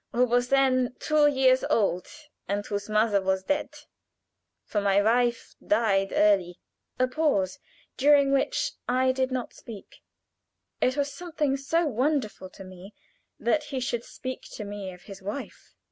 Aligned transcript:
who 0.13 0.25
was 0.25 0.49
then 0.49 0.95
two 0.99 1.27
years 1.27 1.63
old, 1.69 2.07
and 2.47 2.65
whose 2.65 2.89
mother 2.89 3.21
was 3.21 3.43
dead 3.43 3.69
for 4.65 4.81
my 4.81 4.99
wife 4.99 5.53
died 5.63 6.11
early." 6.11 6.59
A 6.97 7.07
pause, 7.07 7.59
during 7.97 8.31
which 8.31 8.71
I 8.89 9.11
did 9.11 9.31
not 9.31 9.53
speak. 9.53 10.01
It 10.81 10.97
was 10.97 11.13
something 11.13 11.55
so 11.55 11.85
wonderful 11.85 12.49
to 12.49 12.63
me 12.63 12.95
that 13.39 13.65
he 13.65 13.79
should 13.79 14.03
speak 14.03 14.41
to 14.53 14.63
me 14.63 14.91
of 14.91 15.03
his 15.03 15.21
wife. 15.21 15.75